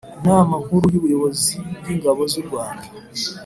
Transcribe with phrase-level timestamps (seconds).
[0.19, 2.85] Inama nkuru y ubuyobozi bw ingabo z u rwanda